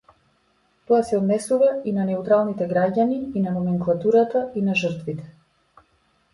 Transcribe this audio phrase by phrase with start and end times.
[0.87, 5.31] Тоа се однесува и на неутралните граѓани, и на номенклатурата, и на жртвите.